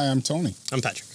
[0.00, 0.54] Hi, I'm Tony.
[0.72, 1.10] I'm Patrick.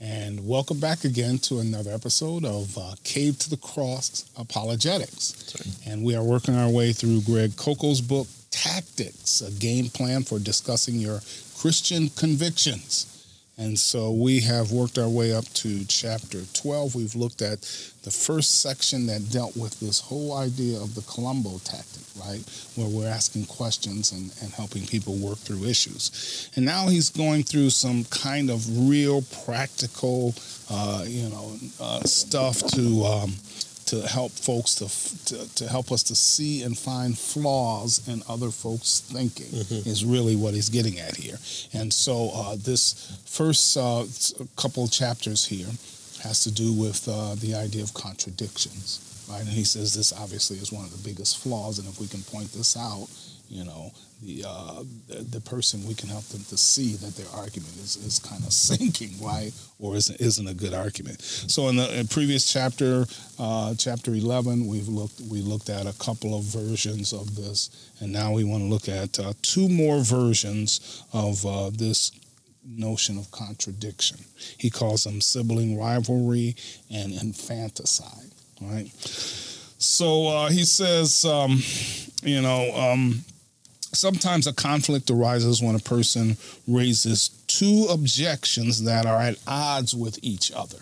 [0.00, 5.54] And welcome back again to another episode of uh, Cave to the Cross Apologetics.
[5.60, 5.92] Right.
[5.92, 10.38] And we are working our way through Greg Koukl's book, Tactics, a game plan for
[10.38, 11.20] discussing your
[11.58, 13.13] Christian convictions.
[13.56, 16.94] And so we have worked our way up to chapter 12.
[16.96, 17.60] We've looked at
[18.02, 22.42] the first section that dealt with this whole idea of the Columbo tactic, right?
[22.74, 26.50] Where we're asking questions and, and helping people work through issues.
[26.56, 30.34] And now he's going through some kind of real practical,
[30.68, 33.04] uh, you know, uh, stuff to.
[33.04, 33.34] Um,
[33.86, 34.88] to help folks to,
[35.26, 39.88] to, to help us to see and find flaws in other folks' thinking mm-hmm.
[39.88, 41.38] is really what he's getting at here.
[41.72, 44.04] And so uh, this first uh,
[44.56, 45.70] couple chapters here
[46.22, 49.40] has to do with uh, the idea of contradictions, right?
[49.40, 52.22] And he says this obviously is one of the biggest flaws, and if we can
[52.22, 53.08] point this out,
[53.50, 53.92] you know,
[54.24, 58.18] the, uh, the, person we can help them to see that their argument is, is
[58.18, 61.20] kind of sinking, right, or isn't isn't a good argument.
[61.20, 63.06] So in the in previous chapter,
[63.38, 68.12] uh, chapter eleven, we've looked we looked at a couple of versions of this, and
[68.12, 72.12] now we want to look at uh, two more versions of uh, this
[72.66, 74.18] notion of contradiction.
[74.58, 76.56] He calls them sibling rivalry
[76.90, 78.88] and infanticide, right?
[79.78, 81.62] So uh, he says, um,
[82.22, 82.74] you know.
[82.74, 83.24] Um,
[83.94, 90.18] sometimes a conflict arises when a person raises two objections that are at odds with
[90.22, 90.78] each other,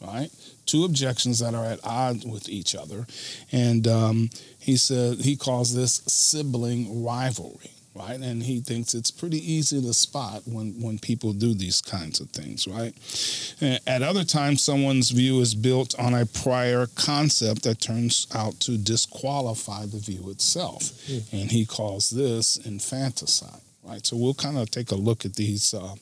[0.00, 0.30] right?
[0.66, 3.06] Two objections that are at odds with each other.
[3.50, 8.18] And um, he said he calls this sibling rivalry right?
[8.18, 12.30] And he thinks it's pretty easy to spot when, when people do these kinds of
[12.30, 12.94] things, right?
[13.86, 18.78] At other times, someone's view is built on a prior concept that turns out to
[18.78, 20.82] disqualify the view itself.
[21.06, 21.32] Mm.
[21.32, 24.06] And he calls this infanticide, right?
[24.06, 25.74] So we'll kind of take a look at these.
[25.74, 25.94] Uh,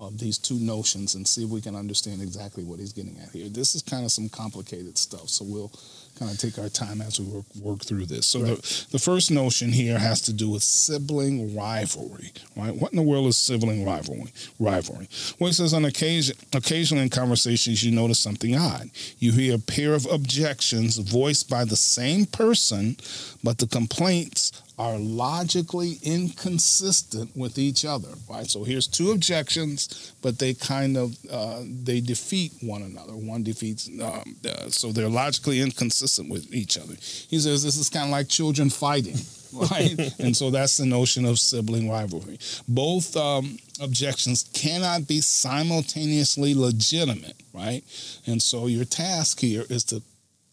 [0.00, 3.30] of these two notions and see if we can understand exactly what he's getting at
[3.30, 3.48] here.
[3.48, 5.72] This is kind of some complicated stuff, so we'll
[6.18, 8.26] kind of take our time as we work, work through this.
[8.26, 8.62] So right.
[8.62, 12.74] the, the first notion here has to do with sibling rivalry, right?
[12.74, 14.32] What in the world is sibling rivalry?
[14.58, 15.08] Rivalry.
[15.38, 18.90] Well, he says on occasion, occasionally in conversations, you notice something odd.
[19.18, 22.96] You hear a pair of objections voiced by the same person,
[23.42, 28.46] but the complaints are logically inconsistent with each other right?
[28.46, 33.12] So here's two objections but they kind of uh, they defeat one another.
[33.12, 36.94] One defeats um, uh, so they're logically inconsistent with each other.
[36.94, 39.16] He says this is kind of like children fighting
[39.52, 39.98] right?
[40.18, 42.38] And so that's the notion of sibling rivalry.
[42.68, 47.82] Both um, objections cannot be simultaneously legitimate right?
[48.26, 50.02] And so your task here is to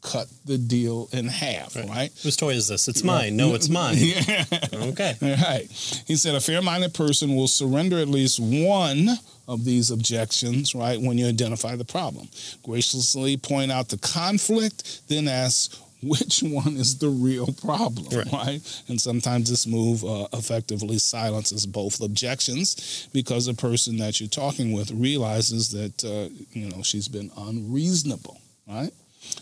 [0.06, 1.90] cut the deal in half, right?
[1.90, 2.12] right?
[2.24, 2.88] Whose toy is this?
[2.88, 3.36] It's mine.
[3.36, 3.96] No, it's mine.
[4.00, 4.46] yeah.
[4.74, 5.16] Okay.
[5.22, 5.68] Right.
[6.08, 9.10] He said a fair minded person will surrender at least one
[9.48, 12.28] of these objections, right, when you identify the problem.
[12.64, 18.32] Graciously point out the conflict, then ask, which one is the real problem, right?
[18.32, 18.84] right?
[18.88, 24.72] And sometimes this move uh, effectively silences both objections because the person that you're talking
[24.72, 28.92] with realizes that, uh, you know, she's been unreasonable, right?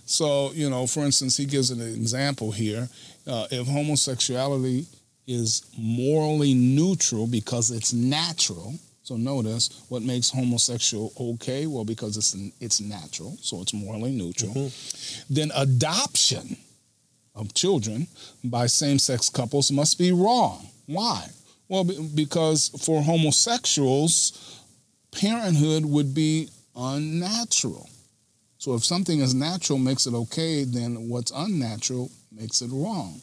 [0.06, 2.90] So, you know, for instance, he gives an example here.
[3.26, 4.86] Uh, if homosexuality
[5.28, 8.74] is morally neutral because it's natural,
[9.04, 11.68] so notice what makes homosexual okay?
[11.68, 14.54] Well, because it's it's natural, so it's morally neutral.
[14.54, 15.34] Mm-hmm.
[15.34, 16.58] Then adoption
[17.36, 18.08] of children
[18.44, 20.68] by same-sex couples must be wrong.
[20.86, 21.28] Why?
[21.68, 24.62] Well, because for homosexuals,
[25.12, 27.90] parenthood would be unnatural.
[28.64, 33.20] So if something is natural makes it okay, then what's unnatural makes it wrong.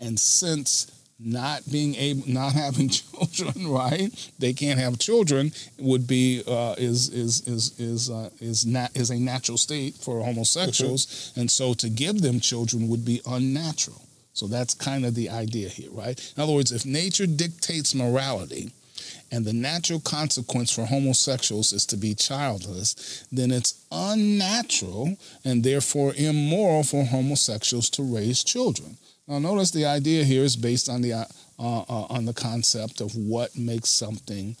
[0.00, 0.90] And since
[1.20, 4.08] not being able, not having children, right?
[4.38, 5.52] They can't have children.
[5.78, 10.24] Would be uh, is is is is uh, is not is a natural state for
[10.24, 11.40] homosexuals, mm-hmm.
[11.40, 14.00] and so to give them children would be unnatural.
[14.32, 16.18] So that's kind of the idea here, right?
[16.34, 18.70] In other words, if nature dictates morality,
[19.30, 26.14] and the natural consequence for homosexuals is to be childless, then it's unnatural and therefore
[26.16, 28.96] immoral for homosexuals to raise children.
[29.26, 31.24] Now, notice the idea here is based on the uh,
[31.58, 34.56] uh, on the concept of what makes something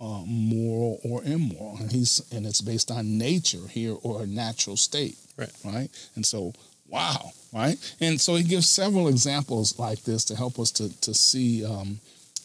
[0.00, 4.76] uh, moral or immoral, and he's and it's based on nature here or a natural
[4.76, 5.50] state, right?
[5.64, 6.52] Right, and so
[6.86, 11.14] wow, right, and so he gives several examples like this to help us to to
[11.14, 11.64] see.
[11.64, 12.00] Um,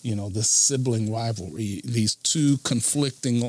[0.07, 3.43] you know the sibling rivalry these two conflicting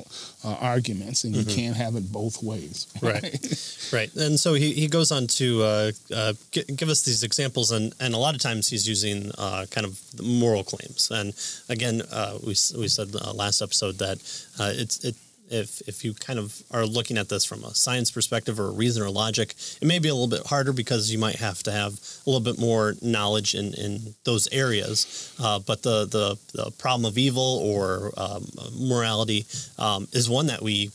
[0.45, 1.57] uh, arguments and you mm-hmm.
[1.57, 4.15] can't have it both ways right right, right.
[4.17, 7.95] and so he, he goes on to uh, uh, g- give us these examples and,
[8.01, 11.33] and a lot of times he's using uh, kind of moral claims and
[11.69, 14.19] again uh, we, we said uh, last episode that
[14.59, 15.15] it's it
[15.51, 18.73] if if you kind of are looking at this from a science perspective or a
[18.73, 21.73] reason or logic, it may be a little bit harder because you might have to
[21.73, 25.35] have a little bit more knowledge in, in those areas.
[25.41, 28.47] Uh, but the, the the problem of evil or um,
[28.79, 29.47] morality
[29.79, 30.91] um, is one that we,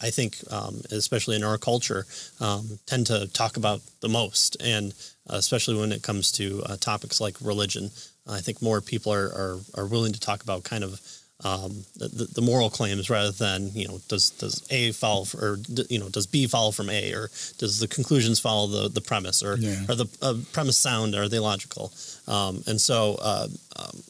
[0.00, 2.06] I think, um, especially in our culture,
[2.40, 4.92] um, tend to talk about the most, and
[5.30, 7.90] uh, especially when it comes to uh, topics like religion.
[8.30, 11.00] I think more people are, are, are willing to talk about kind of
[11.44, 15.58] um, the, the moral claims rather than you know does does A follow for, or
[15.88, 19.42] you know does B follow from A or does the conclusions follow the, the premise
[19.42, 19.84] or yeah.
[19.88, 21.92] are the uh, premise sound or are they logical?
[22.26, 23.46] Um, and so uh,
[23.76, 24.02] um,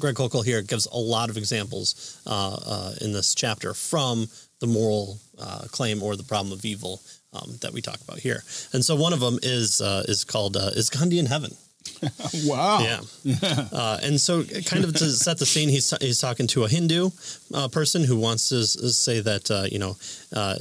[0.00, 4.26] Greg Koukl here gives a lot of examples uh, uh in this chapter from
[4.58, 7.00] the moral uh, claim or the problem of evil
[7.32, 8.42] um, that we talk about here.
[8.72, 11.56] And so one of them is uh, is called is Gandhi in heaven
[12.44, 12.80] wow.
[12.80, 13.00] Yeah.
[13.72, 17.10] Uh, and so, kind of to set the scene, he's, he's talking to a Hindu
[17.54, 19.96] uh, person who wants to say that, uh, you know,
[20.34, 20.56] uh,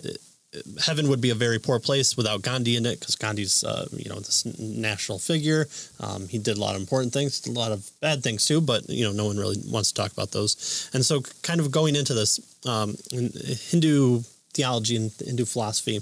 [0.83, 4.09] heaven would be a very poor place without Gandhi in it because Gandhi's, uh, you
[4.09, 5.67] know, this national figure.
[5.99, 8.89] Um, he did a lot of important things, a lot of bad things too, but,
[8.89, 10.89] you know, no one really wants to talk about those.
[10.93, 16.01] And so, kind of going into this, um, Hindu theology and Hindu philosophy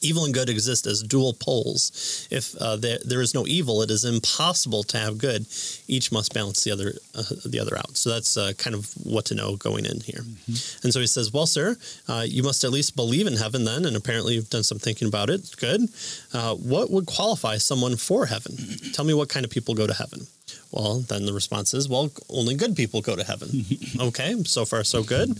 [0.00, 2.28] evil and good exist as dual poles.
[2.30, 5.46] If uh, there, there is no evil, it is impossible to have good.
[5.86, 7.96] Each must balance the other uh, the other out.
[7.96, 10.20] So that's uh, kind of what to know going in here.
[10.20, 10.86] Mm-hmm.
[10.86, 11.76] And so he says, "Well, sir,
[12.08, 15.08] uh, you must at least believe in heaven then, and apparently you've done some thinking
[15.08, 15.54] about it.
[15.58, 15.88] Good.
[16.32, 18.56] Uh, what would qualify someone for heaven?
[18.92, 20.26] Tell me what kind of people go to heaven."
[20.70, 23.64] Well, then the response is, well, only good people go to heaven.
[24.00, 25.30] okay, so far so good.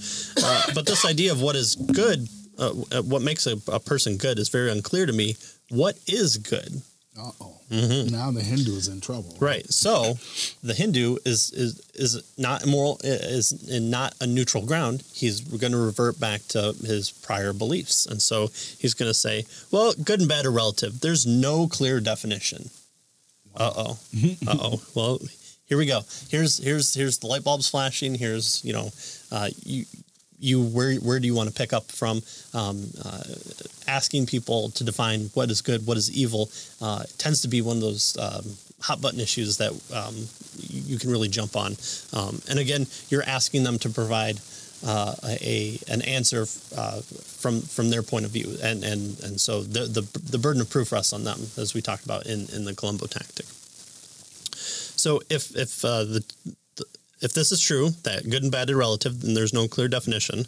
[0.43, 2.29] Uh, but this idea of what is good
[2.59, 5.37] uh, uh, what makes a, a, person good is very unclear to me.
[5.71, 6.83] What is good?
[7.19, 7.55] Uh oh.
[7.71, 8.15] Mm-hmm.
[8.15, 9.31] Now the Hindu is in trouble.
[9.41, 9.57] Right?
[9.57, 9.73] right.
[9.73, 10.15] So
[10.63, 12.99] the Hindu is is is not immoral.
[13.05, 15.03] Is in not a neutral ground.
[15.13, 19.45] He's going to revert back to his prior beliefs, and so he's going to say,
[19.71, 21.01] "Well, good and bad are relative.
[21.01, 22.71] There's no clear definition."
[23.55, 23.99] Uh oh.
[24.47, 24.83] uh oh.
[24.95, 25.19] Well,
[25.67, 26.01] here we go.
[26.31, 28.15] Here's here's here's the light bulbs flashing.
[28.15, 28.91] Here's you know,
[29.31, 29.85] uh, you
[30.41, 32.23] you where where do you want to pick up from?
[32.55, 33.23] Um, uh,
[33.87, 36.51] asking people to define what is good, what is evil,
[36.81, 38.45] uh, tends to be one of those um,
[38.83, 40.15] hot button issues that um,
[40.59, 41.77] you, can really jump on.
[42.13, 44.39] Um, and again, you're asking them to provide
[44.87, 46.43] uh, a an answer
[46.77, 50.61] uh, from from their point of view, and and and so the the the burden
[50.61, 53.47] of proof rests on them, as we talked about in in the Columbo tactic.
[54.99, 56.25] So if if uh, the
[57.21, 60.47] if this is true, that good and bad are relative, and there's no clear definition,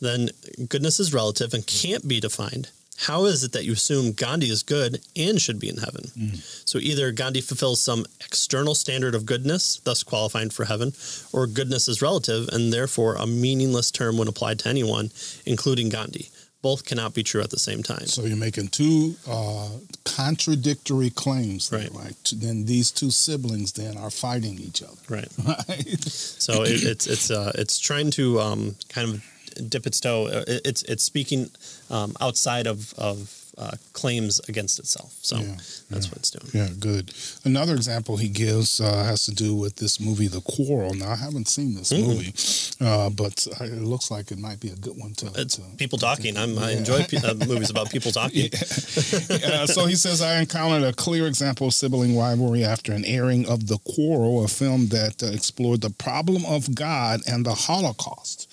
[0.00, 0.30] then
[0.68, 2.70] goodness is relative and can't be defined.
[3.02, 6.04] How is it that you assume Gandhi is good and should be in heaven?
[6.18, 6.68] Mm.
[6.68, 10.92] So either Gandhi fulfills some external standard of goodness, thus qualifying for heaven,
[11.32, 15.12] or goodness is relative and therefore a meaningless term when applied to anyone,
[15.46, 18.06] including Gandhi both cannot be true at the same time.
[18.06, 19.68] So you're making two uh,
[20.04, 21.92] contradictory claims, right?
[21.92, 25.28] Like then these two siblings then are fighting each other, right?
[25.68, 26.00] Right.
[26.02, 29.24] so it, it's it's uh, it's trying to um, kind of
[29.70, 30.26] dip its toe.
[30.26, 31.50] Uh, it, it's it's speaking
[31.90, 35.14] um, outside of of uh, claims against itself.
[35.20, 35.56] So yeah,
[35.90, 36.10] that's yeah.
[36.10, 36.50] what it's doing.
[36.54, 37.12] Yeah, good.
[37.44, 40.94] Another example he gives uh, has to do with this movie, The Quarrel.
[40.94, 42.06] Now, I haven't seen this mm-hmm.
[42.06, 42.32] movie,
[42.80, 45.32] uh, but it looks like it might be a good one to.
[45.34, 46.36] It's to, people talking.
[46.36, 46.60] To, yeah.
[46.64, 48.50] i enjoy pe- uh, movies about people talking.
[49.66, 53.66] so he says, I encountered a clear example of sibling rivalry after an airing of
[53.66, 58.46] The Quarrel, a film that uh, explored the problem of God and the Holocaust.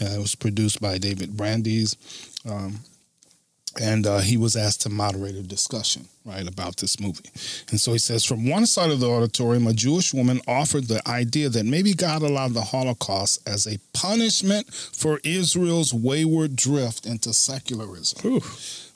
[0.00, 1.96] it was produced by David Brandes.
[2.48, 2.80] Um,
[3.80, 7.30] and uh, he was asked to moderate a discussion right about this movie.
[7.70, 11.06] And so he says from one side of the auditorium a jewish woman offered the
[11.08, 17.32] idea that maybe god allowed the holocaust as a punishment for israel's wayward drift into
[17.32, 18.26] secularism.
[18.26, 18.40] Ooh.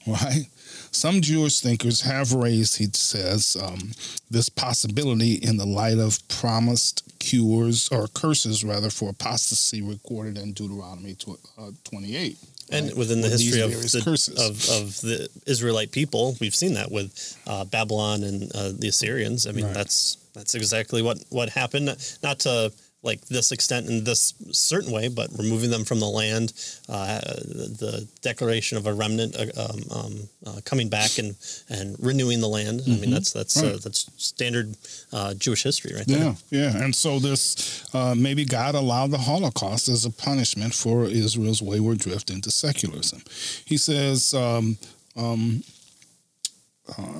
[0.07, 0.47] right?
[0.91, 3.93] Some Jewish thinkers have raised, he says, um,
[4.31, 10.53] this possibility in the light of promised cures or curses, rather, for apostasy recorded in
[10.53, 11.17] Deuteronomy
[11.59, 12.37] uh, 28
[12.73, 12.97] and right?
[12.97, 17.39] within the with history of the, of, of the Israelite people, we've seen that with
[17.47, 19.47] uh, Babylon and uh, the Assyrians.
[19.47, 19.75] I mean, right.
[19.75, 21.87] that's that's exactly what what happened.
[22.23, 26.53] Not to like this extent in this certain way, but removing them from the land,
[26.89, 31.35] uh, the declaration of a remnant uh, um, um, uh, coming back and,
[31.69, 32.81] and renewing the land.
[32.81, 32.91] Mm-hmm.
[32.91, 33.15] I mean, mm-hmm.
[33.15, 33.83] that's that's uh, right.
[33.83, 34.77] that's standard
[35.13, 36.37] uh, Jewish history, right there.
[36.51, 36.83] Yeah, yeah.
[36.83, 37.85] And so this
[38.17, 43.23] maybe God allowed the Holocaust as a punishment for Israel's wayward drift into secularism.
[43.65, 44.35] He says.
[44.35, 44.79] Um,
[45.15, 45.63] um,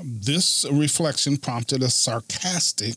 [0.03, 2.97] this reflection prompted a sarcastic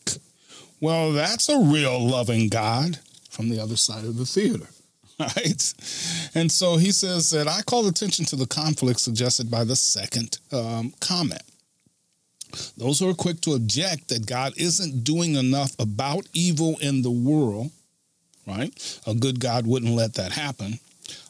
[0.79, 4.67] well, that's a real loving God from the other side of the theater.
[5.19, 5.73] right?
[6.33, 10.39] And so he says that I call attention to the conflict suggested by the second
[10.51, 11.41] um, comment.
[12.77, 17.11] Those who are quick to object that God isn't doing enough about evil in the
[17.11, 17.71] world,
[18.47, 18.99] right?
[19.07, 20.79] A good God wouldn't let that happen,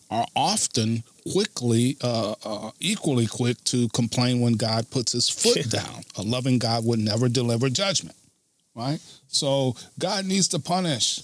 [0.09, 6.03] are often quickly, uh, uh, equally quick to complain when God puts his foot down.
[6.17, 8.15] A loving God would never deliver judgment,
[8.75, 8.99] right?
[9.27, 11.21] So God needs to punish,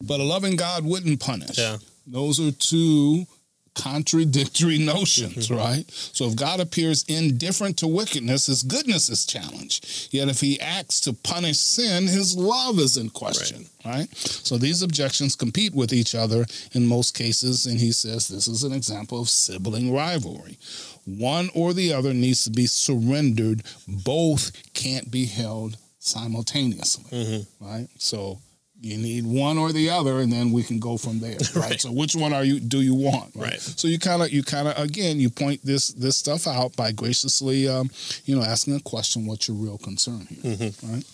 [0.00, 1.58] but a loving God wouldn't punish.
[1.58, 1.78] Yeah.
[2.06, 3.26] Those are two
[3.74, 5.56] contradictory notions, mm-hmm.
[5.56, 5.90] right?
[5.90, 10.08] So if God appears indifferent to wickedness, his goodness is challenged.
[10.12, 13.94] Yet if he acts to punish sin, his love is in question, right?
[13.94, 14.16] right?
[14.16, 18.64] So these objections compete with each other in most cases, and he says this is
[18.64, 20.58] an example of sibling rivalry.
[21.04, 27.64] One or the other needs to be surrendered, both can't be held simultaneously, mm-hmm.
[27.64, 27.88] right?
[27.98, 28.38] So
[28.82, 31.80] you need one or the other and then we can go from there right, right.
[31.80, 33.60] so which one are you do you want right, right.
[33.60, 36.90] so you kind of you kind of again you point this this stuff out by
[36.90, 37.88] graciously um,
[38.24, 40.92] you know asking a question what's your real concern here mm-hmm.
[40.92, 41.04] right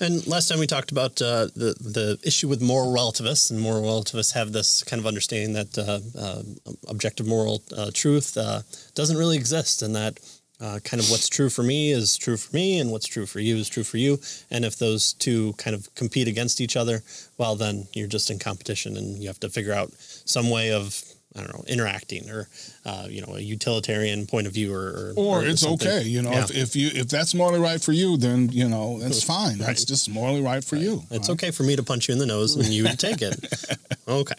[0.00, 3.82] and last time we talked about uh, the the issue with moral relativists, and moral
[3.82, 6.42] relativists have this kind of understanding that uh, uh,
[6.88, 8.62] objective moral uh, truth uh,
[8.94, 10.18] doesn't really exist, and that
[10.60, 13.40] uh, kind of what's true for me is true for me, and what's true for
[13.40, 14.18] you is true for you.
[14.50, 17.02] And if those two kind of compete against each other,
[17.38, 19.92] well, then you're just in competition, and you have to figure out
[20.24, 21.02] some way of
[21.36, 22.48] I don't know, interacting or,
[22.86, 24.86] uh, you know, a utilitarian point of view or.
[24.86, 25.88] Or, or, or it's something.
[25.88, 26.02] okay.
[26.02, 26.44] You know, yeah.
[26.44, 29.58] if, if you, if that's morally right for you, then, you know, that's fine.
[29.58, 30.84] That's just morally right for right.
[30.84, 31.02] you.
[31.10, 31.34] It's right?
[31.34, 33.36] okay for me to punch you in the nose and you to take it.
[34.06, 34.34] Okay.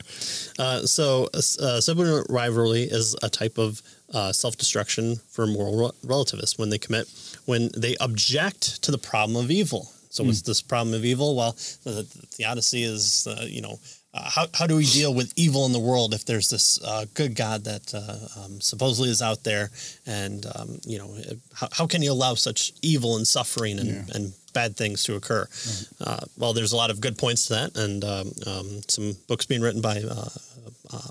[0.59, 3.81] Uh, so, uh, sibling rivalry is a type of
[4.13, 7.09] uh, self destruction for moral relativists when they commit,
[7.45, 9.91] when they object to the problem of evil.
[10.09, 10.27] So, mm.
[10.27, 11.35] what's this problem of evil?
[11.35, 11.51] Well,
[11.83, 13.79] the, the theodicy is, uh, you know,
[14.13, 17.05] uh, how, how do we deal with evil in the world if there's this uh,
[17.13, 19.69] good God that uh, um, supposedly is out there?
[20.05, 21.13] And, um, you know,
[21.53, 24.15] how, how can you allow such evil and suffering and, yeah.
[24.15, 25.41] and bad things to occur?
[25.41, 25.85] Right.
[25.99, 29.45] Uh, well, there's a lot of good points to that, and um, um some books
[29.45, 30.29] being written by uh,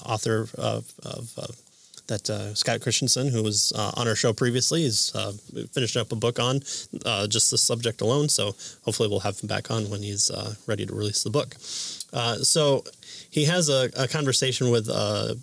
[0.06, 1.50] author of, of
[2.06, 5.32] that uh, Scott Christensen, who was uh, on our show previously, is uh,
[5.72, 6.60] finishing up a book on
[7.04, 8.28] uh, just the subject alone.
[8.28, 11.54] So hopefully we'll have him back on when he's uh, ready to release the book.
[12.12, 12.84] Uh, so
[13.30, 15.36] he has a, a conversation with a,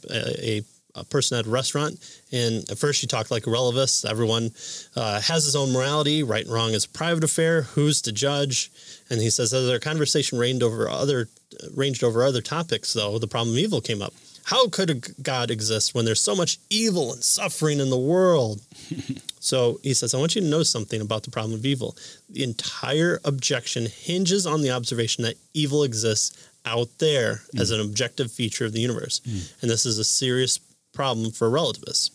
[0.44, 0.62] a,
[1.10, 1.98] person at a restaurant,
[2.32, 4.10] and at first she talked like a relativist.
[4.10, 4.52] Everyone
[4.96, 6.22] has his own morality.
[6.22, 7.64] Right and wrong is a private affair.
[7.64, 8.72] Who's to judge?
[9.10, 11.28] And he says, as our conversation ranged over other
[11.76, 14.14] ranged over other topics, though the problem of evil came up.
[14.46, 18.62] How could a God exist when there's so much evil and suffering in the world?
[19.40, 21.96] so he says, I want you to know something about the problem of evil.
[22.30, 27.60] The entire objection hinges on the observation that evil exists out there mm.
[27.60, 29.22] as an objective feature of the universe.
[29.22, 29.62] Mm.
[29.62, 30.60] And this is a serious
[30.94, 32.12] problem for relativists.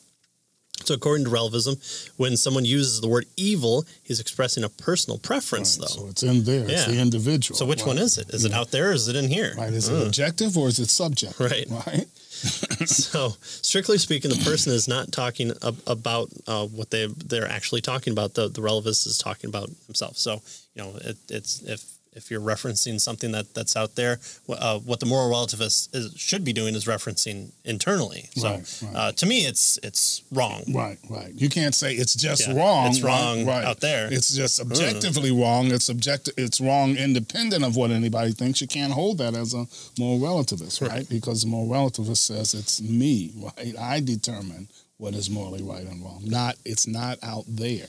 [0.84, 1.76] So, according to relativism,
[2.16, 6.02] when someone uses the word evil, he's expressing a personal preference, right, though.
[6.02, 6.68] So it's in there.
[6.68, 6.74] Yeah.
[6.74, 7.56] It's the individual.
[7.56, 7.88] So, which right.
[7.88, 8.30] one is it?
[8.30, 8.50] Is yeah.
[8.50, 9.54] it out there or is it in here?
[9.56, 9.72] Right.
[9.72, 10.06] Is it mm.
[10.06, 11.40] objective or is it subjective?
[11.40, 11.66] Right.
[11.86, 12.06] Right.
[12.86, 17.80] so, strictly speaking, the person is not talking ab- about uh, what they they're actually
[17.80, 18.34] talking about.
[18.34, 20.18] The the relativist is talking about himself.
[20.18, 20.42] So,
[20.74, 24.18] you know, it, it's if if you're referencing something that that's out there,
[24.48, 28.28] uh, what the moral relativist is, should be doing is referencing internally.
[28.34, 28.96] So right, right.
[28.96, 30.64] Uh, to me, it's it's wrong.
[30.74, 31.32] Right, right.
[31.34, 32.88] You can't say it's just yeah, wrong.
[32.88, 34.08] It's wrong right, out there.
[34.10, 35.42] It's just objectively mm.
[35.42, 35.66] wrong.
[35.70, 36.34] It's objective.
[36.36, 38.60] It's wrong independent of what anybody thinks.
[38.60, 39.66] You can't hold that as a
[39.98, 41.08] moral relativist, right?
[41.08, 43.74] Because the moral relativist says it's me, right?
[43.78, 44.68] I determine
[44.98, 46.22] what is morally right and wrong.
[46.24, 47.86] Not it's not out there.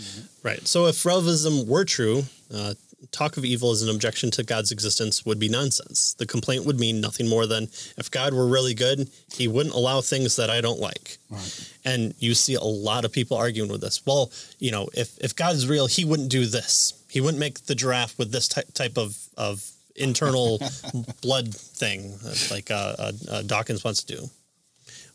[0.00, 0.46] Mm-hmm.
[0.46, 0.66] Right.
[0.66, 2.74] So if relativism were true, uh,
[3.12, 6.14] talk of evil as an objection to God's existence would be nonsense.
[6.14, 7.64] The complaint would mean nothing more than
[7.96, 11.18] if God were really good, he wouldn't allow things that I don't like.
[11.30, 11.74] Right.
[11.84, 14.04] And you see a lot of people arguing with this.
[14.04, 16.92] Well, you know, if, if God is real, he wouldn't do this.
[17.08, 20.60] He wouldn't make the giraffe with this ty- type of, of internal
[21.22, 22.18] blood thing
[22.50, 24.30] like uh, uh, uh, Dawkins wants to do.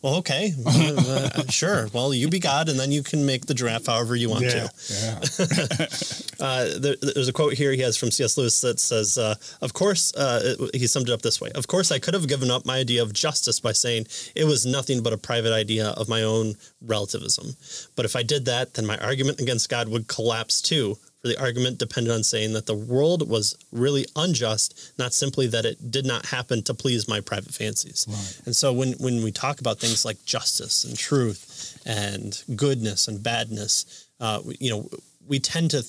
[0.02, 1.88] Well, okay, uh, sure.
[1.94, 4.68] Well, you be God, and then you can make the giraffe however you want yeah,
[4.68, 4.72] to.
[4.90, 5.86] Yeah.
[6.46, 8.36] uh, there, there's a quote here he has from C.S.
[8.36, 11.92] Lewis that says, uh, "Of course," uh, he summed it up this way: "Of course,
[11.92, 15.14] I could have given up my idea of justice by saying it was nothing but
[15.14, 17.56] a private idea of my own relativism.
[17.96, 21.40] But if I did that, then my argument against God would collapse too, for the
[21.40, 26.06] argument depended on saying that the world was really unjust, not simply that it did
[26.06, 28.06] not happen to please my private fancies.
[28.10, 28.42] Right.
[28.48, 33.22] And so when, when we talk about things like justice and truth and goodness and
[33.22, 34.90] badness, uh, you know,
[35.28, 35.84] we tend to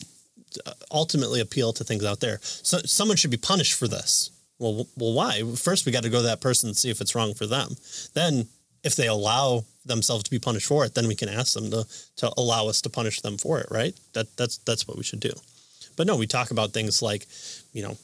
[0.91, 2.39] ultimately appeal to things out there.
[2.43, 4.31] So someone should be punished for this.
[4.59, 5.43] Well, well, why?
[5.57, 7.77] First, we got to go to that person and see if it's wrong for them.
[8.15, 8.49] Then,
[8.85, 11.87] if they allow themselves to be punished for it, then we can ask them to
[12.17, 13.67] to allow us to punish them for it.
[13.71, 13.95] Right?
[14.15, 15.33] That that's that's what we should do.
[15.97, 17.27] But no, we talk about things like,
[17.73, 17.97] you know,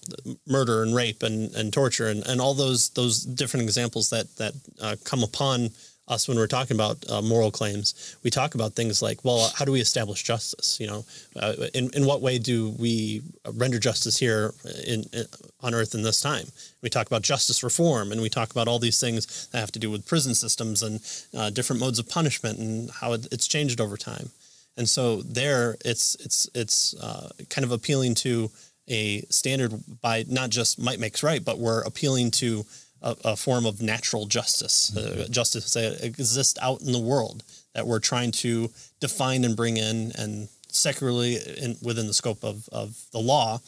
[0.46, 4.54] murder and rape and, and torture and, and all those those different examples that that
[4.80, 5.70] uh, come upon
[6.08, 9.64] us when we're talking about uh, moral claims, we talk about things like, well, how
[9.64, 10.80] do we establish justice?
[10.80, 11.04] You know,
[11.36, 13.22] uh, in in what way do we
[13.54, 14.54] render justice here
[14.86, 15.26] in, in,
[15.60, 16.46] on Earth in this time?
[16.82, 19.78] We talk about justice reform, and we talk about all these things that have to
[19.78, 21.00] do with prison systems and
[21.36, 24.30] uh, different modes of punishment and how it, it's changed over time.
[24.76, 28.50] And so there, it's it's it's uh, kind of appealing to
[28.88, 32.64] a standard by not just might makes right, but we're appealing to
[33.02, 35.20] a, a form of natural justice, uh, mm-hmm.
[35.22, 37.42] uh, justice that exists out in the world
[37.74, 42.68] that we're trying to define and bring in, and secularly in, within the scope of,
[42.72, 43.60] of the law,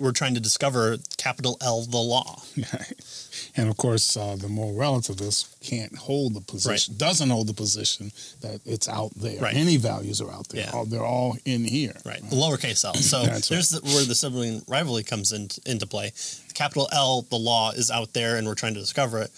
[0.00, 2.42] we're trying to discover capital L the law.
[3.56, 6.98] and of course, uh, the more relativist can't hold the position, right.
[6.98, 9.40] doesn't hold the position that it's out there.
[9.40, 9.54] Right.
[9.54, 10.62] Any values are out there.
[10.62, 10.70] Yeah.
[10.72, 11.94] All, they're all in here.
[12.04, 12.20] Right.
[12.20, 12.30] right.
[12.30, 12.94] The lowercase l.
[12.94, 16.12] So there's the, where the sibling rivalry comes in, into play.
[16.54, 19.30] Capital L, the law is out there, and we're trying to discover it.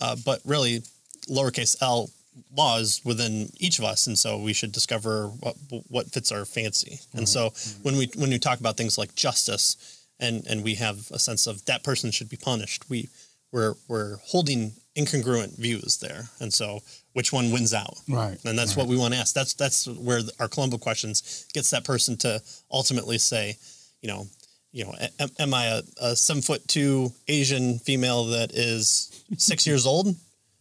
[0.00, 0.82] Uh, but really,
[1.28, 2.10] lowercase l
[2.56, 5.56] laws within each of us, and so we should discover what
[5.88, 6.96] what fits our fancy.
[6.96, 7.18] Mm-hmm.
[7.18, 7.82] And so mm-hmm.
[7.82, 11.46] when we when we talk about things like justice and and we have a sense
[11.46, 12.88] of that person should be punished.
[12.88, 13.08] We
[13.52, 16.80] we're we're holding incongruent views there, and so
[17.12, 17.96] which one wins out?
[18.08, 18.78] Right, and that's right.
[18.78, 19.34] what we want to ask.
[19.34, 23.56] That's that's where our Columbo questions gets that person to ultimately say,
[24.02, 24.26] you know,
[24.72, 29.66] you know, am, am I a, a seven foot two Asian female that is six
[29.66, 30.14] years old?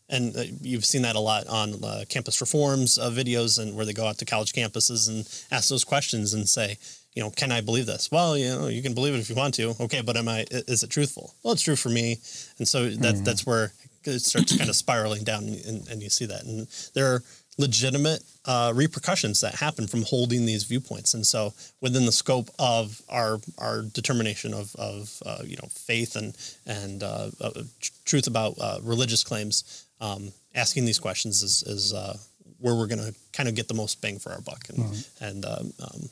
[0.09, 3.85] and uh, you've seen that a lot on uh, campus reforms uh, videos and where
[3.85, 6.77] they go out to college campuses and ask those questions and say
[7.18, 8.12] you know, can I believe this?
[8.12, 9.74] Well, you know, you can believe it if you want to.
[9.80, 10.46] Okay, but am I?
[10.51, 11.34] Is it truthful?
[11.42, 12.18] Well, it's true for me,
[12.60, 13.24] and so that mm-hmm.
[13.24, 17.08] that's where it starts kind of spiraling down, and, and, you see that, and there
[17.08, 17.24] are
[17.58, 23.01] legitimate uh, repercussions that happen from holding these viewpoints, and so within the scope of
[23.10, 27.64] our our determination of of uh, you know faith and and uh, uh
[28.06, 32.16] truth about uh, religious claims, um, asking these questions is is uh,
[32.60, 35.24] where we're going to kind of get the most bang for our buck, and mm-hmm.
[35.25, 36.10] and um, um,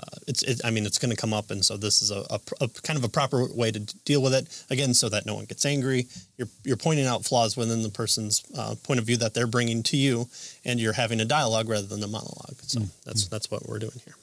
[0.00, 2.24] uh, it's it, I mean it's going to come up, and so this is a,
[2.30, 4.64] a, a, kind of a proper way to deal with it.
[4.70, 6.06] Again, so that no one gets angry.
[6.36, 9.82] You're you're pointing out flaws within the person's uh, point of view that they're bringing
[9.84, 10.28] to you,
[10.64, 12.56] and you're having a dialogue rather than a monologue.
[12.62, 12.90] So mm-hmm.
[13.04, 14.14] that's that's what we're doing here.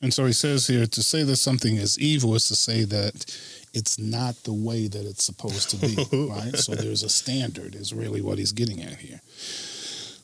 [0.00, 3.26] And so he says here to say that something is evil is to say that
[3.74, 5.96] it's not the way that it's supposed to be,
[6.30, 6.56] right?
[6.56, 9.20] So there's a standard, is really what he's getting at here.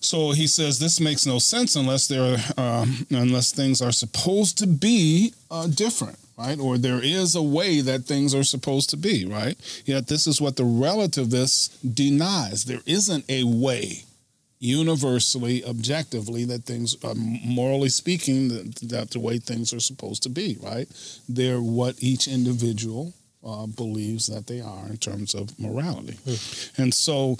[0.04, 4.66] So he says this makes no sense unless there um, unless things are supposed to
[4.66, 6.58] be uh, different, right?
[6.60, 9.56] Or there is a way that things are supposed to be, right?
[9.86, 12.64] Yet this is what the relativist denies.
[12.66, 14.04] There isn't a way,
[14.58, 20.28] universally, objectively, that things, are morally speaking, that, that the way things are supposed to
[20.28, 20.86] be, right?
[21.30, 23.14] They're what each individual
[23.44, 26.14] uh, believes that they are in terms of morality.
[26.26, 26.78] Mm.
[26.78, 27.36] And so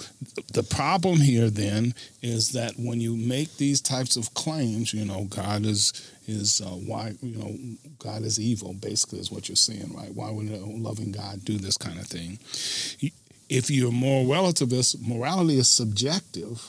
[0.53, 5.25] the problem here then is that when you make these types of claims, you know,
[5.25, 7.55] God is is uh, why you know
[7.99, 8.73] God is evil.
[8.73, 10.13] Basically, is what you're saying, right?
[10.13, 12.39] Why would a loving God do this kind of thing?
[13.47, 16.63] If you're more relativist, morality is subjective,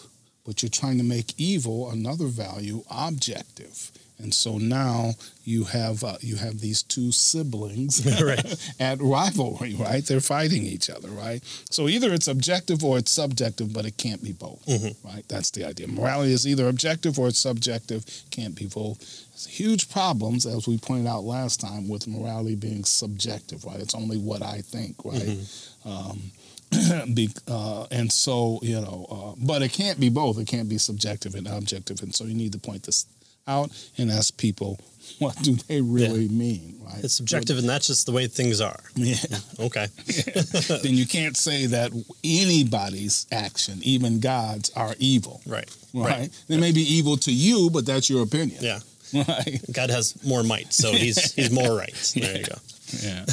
[0.45, 3.91] but you're trying to make evil another value objective.
[4.19, 5.13] And so now
[5.45, 8.05] you have uh, you have these two siblings
[8.81, 10.05] at rivalry, right?
[10.05, 11.43] They're fighting each other, right?
[11.71, 15.07] So either it's objective or it's subjective, but it can't be both, mm-hmm.
[15.07, 15.25] right?
[15.29, 15.89] That's the idea.
[15.89, 18.99] Morality is either objective or it's subjective, can't be both.
[19.33, 23.79] It's huge problems, as we pointed out last time, with morality being subjective, right?
[23.81, 25.21] It's only what I think, right?
[25.21, 25.89] Mm-hmm.
[25.89, 26.33] Um,
[27.15, 30.39] be, uh, and so you know, uh, but it can't be both.
[30.39, 33.07] It can't be subjective and objective, and so you need to point this
[33.47, 34.79] out and ask people
[35.19, 36.39] what do they really yeah.
[36.39, 37.03] mean, right?
[37.05, 38.81] It's subjective, and that's just the way things are.
[38.95, 39.17] Yeah.
[39.59, 39.87] Okay.
[40.07, 40.43] yeah.
[40.83, 41.91] then you can't say that
[42.23, 45.41] anybody's action, even God's, are evil.
[45.47, 45.75] Right.
[45.95, 46.19] Right.
[46.19, 46.45] right.
[46.49, 48.59] They may be evil to you, but that's your opinion.
[48.61, 48.81] Yeah.
[49.15, 49.61] Right.
[49.73, 51.95] God has more might, so he's he's more right.
[52.15, 52.57] There you go.
[53.03, 53.25] Yeah.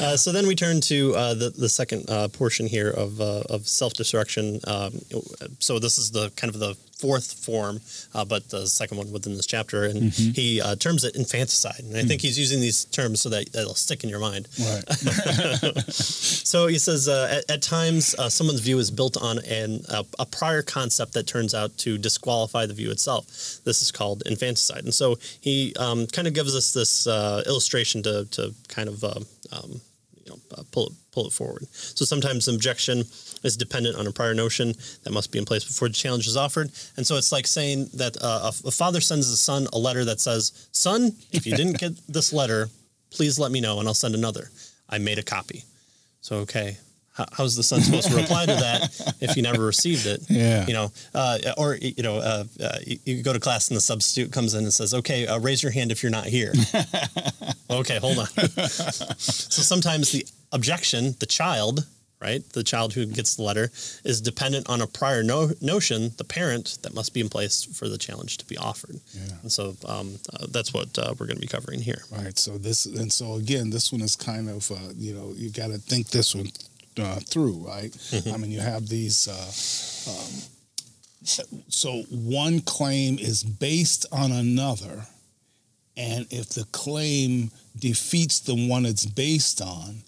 [0.00, 3.42] Uh, so then we turn to uh, the the second uh, portion here of uh,
[3.48, 4.60] of self destruction.
[4.66, 4.92] Um,
[5.58, 7.80] so this is the kind of the fourth form,
[8.14, 10.32] uh, but the second one within this chapter, and mm-hmm.
[10.32, 11.80] he uh, terms it infanticide.
[11.80, 14.46] And I mm think he's using these terms so that it'll stick in your mind.
[14.58, 14.84] Right.
[15.90, 20.62] so he says at, at, times someone's view is built on an, a, a, prior
[20.62, 23.26] concept that turns out to disqualify the view itself.
[23.64, 24.84] This is called infanticide.
[24.84, 29.80] And so he um, kind of gives us this illustration to to kind of um,
[30.30, 31.66] know uh, pull it pull it forward.
[31.72, 33.04] So sometimes objection
[33.42, 36.36] is dependent on a prior notion that must be in place before the challenge is
[36.36, 39.78] offered, and so it's like saying that uh, a, a father sends his son a
[39.78, 42.68] letter that says, "Son, if you didn't get this letter,
[43.10, 44.50] please let me know, and I'll send another."
[44.88, 45.64] I made a copy.
[46.20, 46.76] So okay,
[47.14, 50.22] how, how's the son supposed to reply to that if he never received it?
[50.28, 50.66] Yeah.
[50.66, 54.32] You know, uh, or you know, uh, uh, you, go to class and the substitute
[54.32, 56.52] comes in and says, "Okay, uh, raise your hand if you're not here."
[57.70, 58.26] okay, hold on.
[58.26, 61.86] so sometimes the objection, the child,
[62.20, 63.70] right, the child who gets the letter,
[64.04, 67.88] is dependent on a prior no- notion, the parent that must be in place for
[67.88, 68.98] the challenge to be offered.
[69.12, 69.34] Yeah.
[69.42, 72.02] And so um, uh, that's what uh, we're going to be covering here.
[72.10, 72.36] Right.
[72.36, 75.68] So this, and so again, this one is kind of, uh, you know, you got
[75.68, 76.48] to think this one
[76.98, 77.94] uh, through, right?
[78.32, 79.28] I mean, you have these.
[79.28, 80.32] Uh, um,
[81.68, 85.06] so one claim is based on another,
[85.96, 90.02] and if the claim defeats the one it's based on,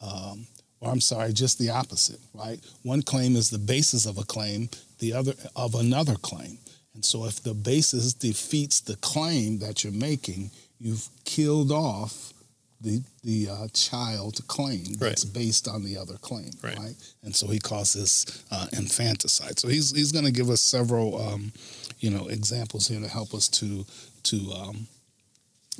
[0.00, 0.46] um,
[0.80, 2.60] or I'm sorry, just the opposite, right?
[2.82, 6.58] One claim is the basis of a claim, the other of another claim.
[6.94, 12.32] And so if the basis defeats the claim that you're making, you've killed off
[12.80, 16.78] the the uh, child claim that's based on the other claim, Right.
[16.78, 16.94] right?
[17.24, 19.58] And so he calls this uh, infanticide.
[19.58, 21.52] So he's he's going to give us several, um,
[21.98, 23.84] you know, examples here to help us to
[24.24, 24.86] to um,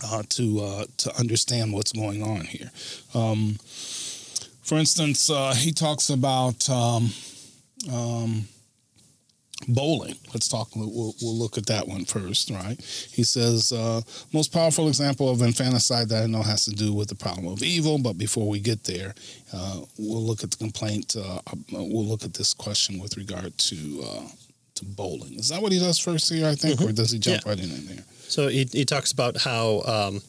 [0.05, 2.71] uh, to uh, to understand what's going on here.
[3.15, 3.59] Um,
[4.63, 7.11] for instance, uh, he talks about um,
[7.93, 8.49] um,
[9.67, 10.15] bowling.
[10.33, 10.69] Let's talk.
[10.77, 12.77] We'll, we'll look at that one first, right?
[13.13, 14.01] He says uh,
[14.33, 17.63] most powerful example of infanticide that I know has to do with the problem of
[17.63, 17.99] evil.
[17.99, 19.15] But before we get there,
[19.53, 21.17] uh, we'll look at the complaint.
[21.17, 21.41] Uh,
[21.73, 24.29] we'll look at this question with regard to uh,
[24.77, 25.35] to bowling.
[25.35, 26.47] Is that what he does first here?
[26.47, 27.51] I think, or does he jump Yeah.
[27.51, 28.05] right in there?
[28.29, 30.21] So he, he talks about how um,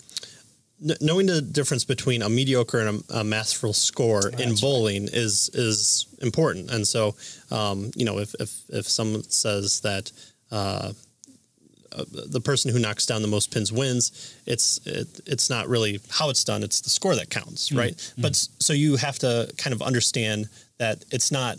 [1.02, 4.62] knowing the difference between a mediocre and a, a masterful score in That's right.
[4.62, 6.72] bowling is is important.
[6.72, 7.16] And so,
[7.52, 10.12] um, you know, if, if if someone says that
[10.52, 10.94] uh,
[11.92, 16.00] uh, the person who knocks down the most pins wins, it's it, it's not really
[16.10, 18.14] how it's done; it's the score that counts, right?
[18.18, 21.58] But so you have to kind of understand that it's not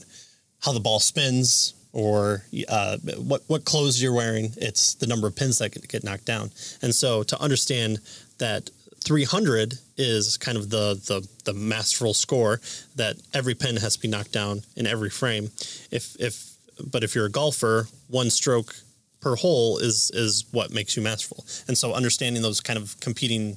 [0.60, 4.52] how the ball spins or uh, what what clothes you're wearing.
[4.56, 6.50] It's the number of pins that get knocked down.
[6.82, 7.98] And so to understand
[8.38, 8.70] that
[9.04, 12.60] 300 is kind of the, the the masterful score
[12.96, 15.50] that every pin has to be knocked down in every frame.
[15.90, 16.56] If if
[16.90, 18.74] but if you're a golfer, one stroke
[19.20, 21.44] per hole is is what makes you masterful.
[21.68, 23.56] And so understanding those kind of competing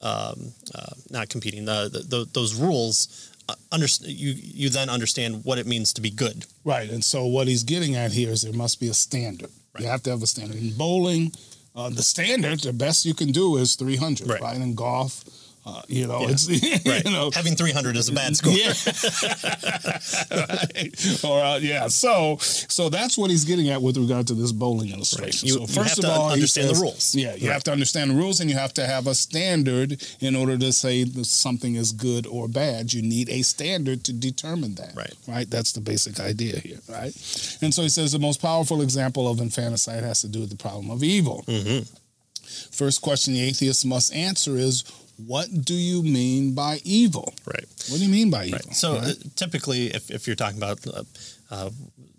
[0.00, 5.58] um, uh, not competing the, the, those rules uh, under, you you then understand what
[5.58, 6.90] it means to be good Right.
[6.90, 9.50] And so what he's getting at here is there must be a standard.
[9.78, 10.56] You have to have a standard.
[10.56, 11.32] In bowling,
[11.74, 14.40] uh, the standard, the best you can do is 300, Right.
[14.40, 14.56] right?
[14.56, 15.24] In golf,
[15.64, 16.30] uh, you know, Yeah.
[16.30, 16.48] it's,
[16.86, 18.72] right you know, having 300 is a bad score yeah.
[20.30, 21.24] right.
[21.24, 21.88] Or uh, yeah.
[21.88, 25.48] So so that's what he's getting at with regard to this bowling illustration.
[25.48, 27.14] You- so first of all, understand the rules.
[27.14, 27.52] Yeah, you Right.
[27.54, 30.72] have to understand the rules, and you have to have a standard in order to
[30.72, 32.92] say that something is good or bad.
[32.92, 34.94] You need a standard to determine that.
[34.96, 35.14] Right.
[35.28, 35.48] Right.
[35.50, 36.78] That's the basic idea here.
[36.88, 37.14] Right.
[37.62, 40.56] And so he says the most powerful example of infanticide has to do with the
[40.56, 41.44] problem of evil.
[41.46, 41.86] Mhm.
[42.70, 44.84] First question the atheist must answer is.
[45.16, 47.34] What do you mean by evil?
[47.46, 48.60] right What do you mean by evil?
[48.66, 48.74] Right.
[48.74, 49.10] So Right?
[49.10, 51.02] uh, typically, if, if you're talking about uh,
[51.50, 51.70] uh,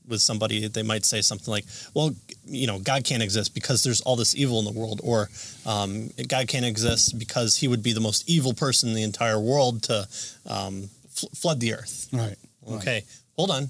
[0.07, 2.13] with somebody, they might say something like, "Well,
[2.45, 5.29] you know, God can't exist because there's all this evil in the world," or
[5.65, 9.39] um, "God can't exist because He would be the most evil person in the entire
[9.39, 10.07] world to
[10.45, 12.35] um, fl- flood the earth." right.
[12.67, 12.77] right.
[12.77, 13.03] Okay,
[13.37, 13.69] hold on.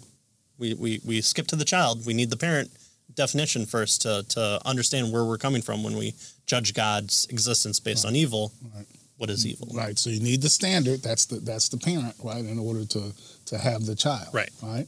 [0.57, 2.05] We, we we skip to the child.
[2.05, 2.71] We need the parent
[3.15, 6.13] definition first to to understand where we're coming from when we
[6.47, 8.51] judge God's existence based on evil.
[8.75, 8.85] Right.
[9.23, 9.69] What is evil?
[9.73, 9.97] Right.
[9.97, 11.01] So you need the standard.
[11.01, 13.13] That's the that's the parent, right, in order to
[13.45, 14.27] to have the child.
[14.33, 14.49] Right.
[14.61, 14.85] Right.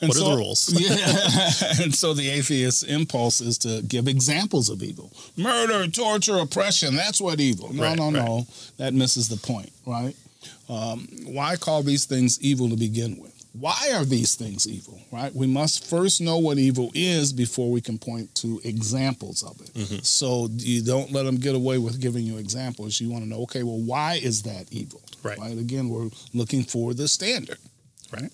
[0.00, 0.68] What are the rules?
[0.78, 1.82] yeah.
[1.82, 5.10] and so the atheist impulse is to give examples of evil.
[5.38, 6.94] Murder, torture, oppression.
[6.94, 7.72] That's what evil.
[7.72, 8.12] No, Right, no, right.
[8.12, 8.46] no.
[8.76, 10.14] That misses the point, right?
[10.68, 13.35] Um, why call these things evil to begin with?
[13.58, 15.34] Why are these things evil, right?
[15.34, 19.72] We must first know what evil is before we can point to examples of it.
[19.74, 19.98] Mm-hmm.
[20.02, 23.00] So you don't let them get away with giving you examples.
[23.00, 25.00] You want to know, okay, well, why is that evil?
[25.22, 25.38] Right.
[25.38, 27.58] Again, we're looking for the standard,
[28.12, 28.30] right?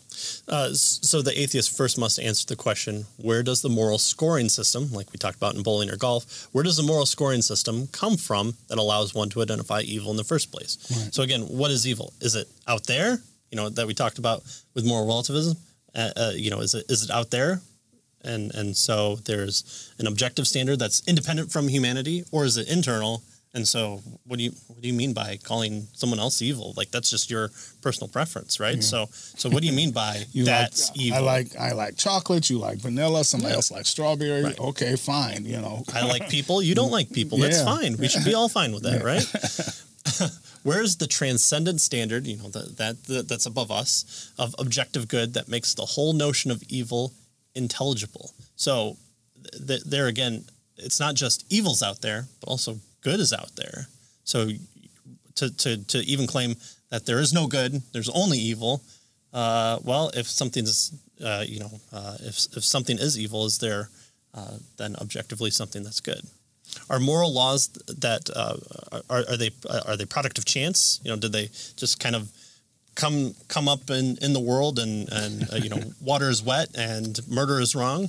[0.49, 4.93] Uh, so the atheist first must answer the question: Where does the moral scoring system,
[4.93, 8.17] like we talked about in bowling or golf, where does the moral scoring system come
[8.17, 10.77] from that allows one to identify evil in the first place?
[10.91, 11.15] Right.
[11.15, 12.13] So again, what is evil?
[12.21, 13.21] Is it out there?
[13.53, 14.43] You know that we talked about
[14.75, 15.57] with moral relativism.
[15.95, 17.61] Uh, uh, you know, is it is it out there?
[18.25, 23.23] And and so there's an objective standard that's independent from humanity, or is it internal?
[23.55, 26.73] And so, what do you what do you mean by calling someone else evil?
[26.79, 27.51] Like that's just your
[27.83, 28.77] personal preference, right?
[28.77, 28.81] Yeah.
[28.81, 31.19] So, so what do you mean by You that's like, evil?
[31.19, 32.49] I like I like chocolate.
[32.49, 33.23] You like vanilla.
[33.25, 33.57] Somebody Yeah.
[33.57, 34.45] else likes strawberry.
[34.45, 34.59] Right.
[34.59, 35.45] Okay, fine.
[35.45, 35.85] You know.
[35.93, 36.63] I like people.
[36.63, 37.37] You don't like people.
[37.37, 37.99] That's fine.
[37.99, 39.27] We should be all fine with that, right?
[40.63, 42.27] Where's the transcendent standard?
[42.27, 46.51] You know that that that's above us of objective good that makes the whole notion
[46.51, 47.13] of evil
[47.55, 48.33] intelligible.
[48.57, 48.97] So
[49.67, 50.45] th- there again,
[50.77, 53.87] it's not just evils out there, but also good is out there.
[54.25, 54.51] So
[55.37, 56.57] to to to even claim
[56.91, 58.83] that there is no good, there's only evil.
[59.33, 60.93] Uh, well, if something's
[61.25, 63.89] uh, you know uh, if if something is evil, is there
[64.35, 66.23] uh, then objectively something that's good?
[66.89, 68.57] Are moral laws that uh,
[69.11, 69.51] are, are they
[69.87, 71.01] are they product of chance?
[71.05, 72.31] You know, did they just kind of
[72.95, 76.69] come come up in, in the world and and uh, you know water is wet
[76.77, 78.09] and murder is wrong?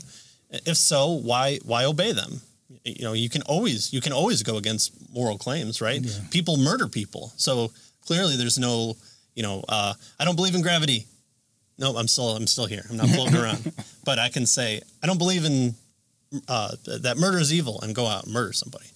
[0.49, 2.41] If so, why why obey them?
[2.83, 6.01] You know, you can always you can always go against moral claims, right?
[6.01, 6.11] Yeah.
[6.31, 7.71] People murder people, so
[8.05, 8.95] clearly there's no
[9.35, 11.05] you know uh, I don't believe in gravity.
[11.77, 12.83] No, I'm still I'm still here.
[12.89, 13.73] I'm not floating around.
[14.05, 15.75] But I can say I don't believe in
[16.47, 18.87] uh, that murder is evil and go out and murder somebody,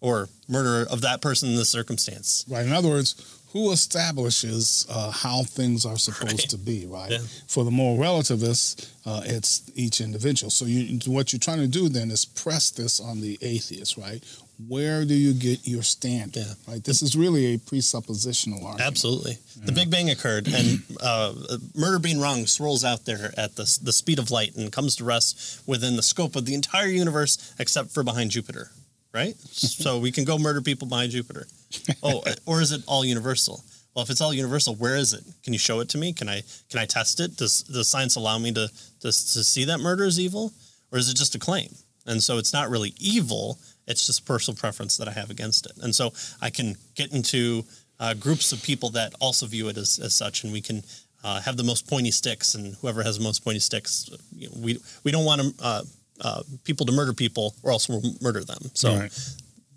[0.00, 2.44] or murder of that person in this circumstance.
[2.48, 2.66] Right.
[2.66, 3.14] In other words,
[3.52, 6.48] who establishes uh, how things are supposed Right.
[6.50, 6.86] to be?
[6.86, 7.10] Right.
[7.12, 7.18] Yeah.
[7.46, 10.50] For the moral relativists, uh, it's each individual.
[10.50, 14.22] So you, what you're trying to do then is press this on the atheist, right?
[14.68, 16.36] Where do you get your standard?
[16.46, 16.54] Yeah.
[16.68, 16.84] Right.
[16.84, 18.80] This is really a presuppositional argument.
[18.80, 21.34] Absolutely, the Big Bang occurred, and uh,
[21.74, 25.04] murder being wrong swirls out there at the the speed of light and comes to
[25.04, 28.70] rest within the scope of the entire universe, except for behind Jupiter.
[29.12, 29.34] Right.
[29.50, 31.46] so we can go murder people behind Jupiter.
[32.02, 33.64] Oh, or is it all universal?
[33.94, 35.22] Well, if it's all universal, where is it?
[35.44, 36.12] Can you show it to me?
[36.12, 37.36] Can I can I test it?
[37.36, 38.68] Does does science allow me to
[39.00, 40.52] to, to see that murder is evil,
[40.90, 41.68] or is it just a claim?
[42.06, 43.58] And so it's not really evil.
[43.86, 45.72] It's just personal preference that I have against it.
[45.82, 47.64] And so I can get into
[48.00, 50.82] uh, groups of people that also view it as, as such, and we can
[51.22, 52.54] uh, have the most pointy sticks.
[52.54, 55.82] And whoever has the most pointy sticks, you know, we we don't want to, uh,
[56.20, 58.70] uh, people to murder people, or else we'll murder them.
[58.74, 59.08] So.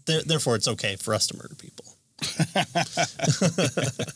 [0.06, 1.86] There, therefore, it's okay for us to murder people.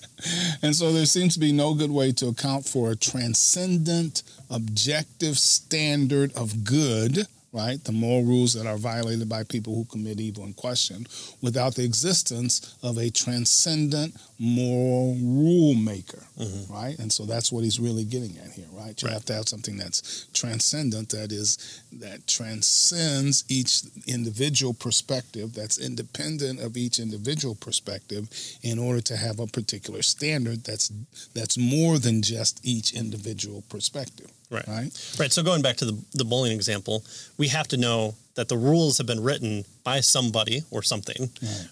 [0.62, 5.38] And so there seems to be no good way to account for a transcendent, objective
[5.38, 7.82] standard of good, right?
[7.84, 11.08] The moral rules that are violated by people who commit evil in question,
[11.42, 16.74] without the existence of a transcendent moral rule maker, mm-hmm.
[16.74, 16.98] right?
[16.98, 19.00] And so that's what he's really getting at here, right?
[19.02, 19.14] You Right.
[19.14, 26.62] have to have something that's transcendent, that is, that transcends each individual perspective, that's independent
[26.62, 28.30] of each individual perspective,
[28.64, 30.90] in order to have a particular standard that's
[31.34, 34.32] that's more than just each individual perspective.
[34.50, 34.68] Right.
[34.68, 35.16] Right.
[35.20, 35.32] Right.
[35.32, 37.04] So going back to the, the bowling example,
[37.38, 41.30] we have to know that the rules have been written by somebody or something.
[41.42, 41.68] Right.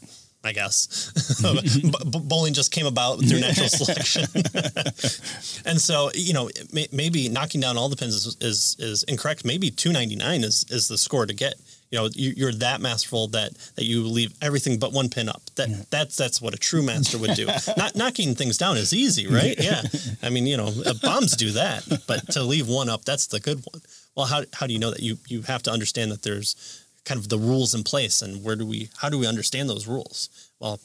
[0.48, 1.12] I guess.
[1.42, 1.92] B-
[2.24, 4.24] bowling just came about through natural selection.
[5.66, 9.44] and so, you know, may, maybe knocking down all the pins is, is, is incorrect.
[9.44, 11.56] Maybe 299 is, is the score to get.
[11.92, 15.42] You know, you, you're that masterful that, that you leave everything but one pin up.
[15.56, 17.48] That that's that's what a true master would do.
[17.78, 19.56] Not knocking things down is easy, right?
[19.58, 19.82] Yeah.
[20.22, 23.40] I mean, you know, uh, bombs do that, but to leave one up, that's the
[23.40, 23.82] good one.
[24.18, 25.02] Well, how how do you know that?
[25.02, 26.56] You you have to understand that there's
[27.08, 29.88] kind of the rules in place, and where do we how do we understand those
[29.96, 30.20] rules?
[30.60, 30.76] Well,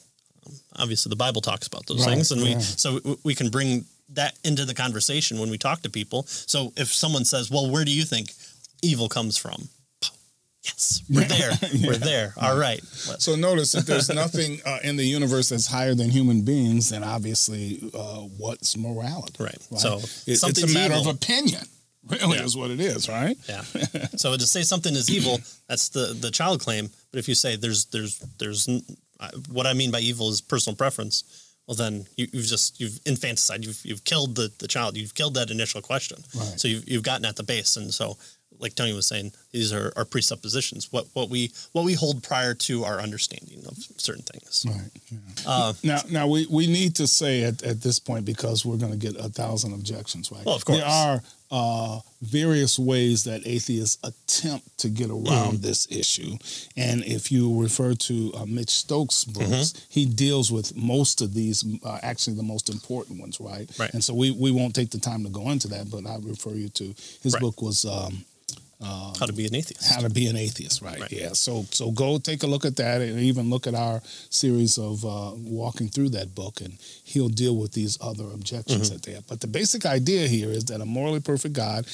[0.45, 3.49] um, obviously the Bible talks about those Right, things, and we so we- we can
[3.49, 6.25] bring that into the conversation when we talk to people.
[6.27, 8.33] So if someone says, "Well, where do you think
[8.81, 9.69] evil comes from?"
[10.63, 11.51] Yes, we're there.
[11.87, 12.33] We're there.
[12.41, 12.81] All right.
[13.19, 17.03] So notice if there's nothing uh, in the universe that's higher than human beings, then
[17.03, 19.43] obviously uh, what's morality?
[19.43, 19.61] Right.
[19.77, 21.09] So It- it's a matter evil.
[21.09, 21.65] of opinion.
[22.09, 22.43] Really Yeah.
[22.45, 23.37] is what it is, right?
[23.47, 23.63] Yeah.
[24.17, 26.89] So to say something is evil, that's the the child claim.
[27.11, 28.67] But if you say there's there's there's
[29.49, 31.23] what I mean by evil is personal preference,
[31.67, 33.63] well then you, you've just you've infanticide.
[33.65, 34.97] You've you've killed the the child.
[34.97, 36.17] You've killed that initial question.
[36.35, 36.59] Right.
[36.59, 37.77] So you've you've gotten at the base.
[37.77, 38.17] And so,
[38.63, 40.91] like Tony was saying, these are our presuppositions.
[40.91, 44.65] What what we what we hold prior to our understanding of certain things.
[44.67, 44.89] Right.
[45.11, 45.17] yeah.
[45.45, 48.91] Uh, Now, now we, we need to say at, at this point because we're going
[48.97, 50.45] to get a thousand objections, right?
[50.45, 50.79] Well, of course.
[50.79, 51.21] There are
[51.51, 55.61] uh, various ways that atheists attempt to get around Mm-hmm.
[55.69, 56.37] this issue,
[56.75, 59.85] and if you refer to uh, Mitch Stokes' books, Mm-hmm.
[59.89, 63.69] he deals with most of these, uh, actually the most important ones, right?
[63.77, 63.93] Right.
[63.93, 66.51] And so we, we won't take the time to go into that, but I refer
[66.63, 66.85] you to
[67.21, 67.41] his Right.
[67.41, 67.85] book was.
[67.85, 68.25] Um,
[68.83, 69.93] how to be an atheist.
[69.93, 70.99] how to be an atheist, right?
[70.99, 71.11] Right.
[71.11, 71.33] Yeah.
[71.33, 75.03] So so go take a look at that, and even look at our series of
[75.05, 78.93] uh, walking through that book, and he'll deal with these other objections Mm-hmm.
[78.93, 79.27] that they have.
[79.27, 81.85] But the basic idea here is that a morally perfect God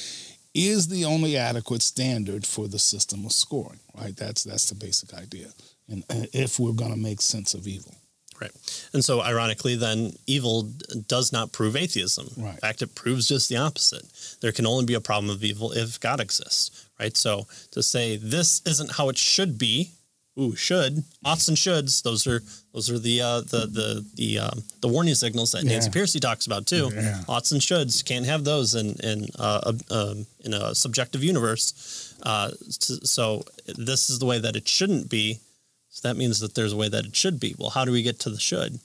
[0.54, 4.16] is the only adequate standard for the system of scoring, right?
[4.16, 5.48] That's that's the basic idea.
[5.88, 7.94] and uh, if we're going to make sense of evil.
[8.40, 8.50] Right.
[8.94, 12.26] And so, ironically, then evil d- does not prove atheism.
[12.38, 12.54] Right.
[12.54, 14.02] In fact, it proves just the opposite.
[14.40, 16.79] There can only be a problem of evil if God exists.
[17.00, 17.16] Right.
[17.16, 19.90] So, to say this isn't how it should be,
[20.38, 22.02] ooh, should oughts and shoulds.
[22.02, 22.40] Those are
[22.74, 25.96] those are the uh, the the the um, the warning signals that Nancy Yeah.
[26.02, 26.90] Pearcey talks about too.
[26.94, 27.22] Yeah.
[27.28, 32.14] Oughts and shoulds can't have those in in uh, a, um, in a subjective universe.
[32.22, 35.40] Uh, so, this is the way that it shouldn't be.
[35.88, 37.54] So that means that there's a way that it should be.
[37.58, 38.78] Well, how do we get to the should?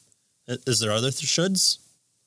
[0.47, 1.77] Is there other th- shoulds?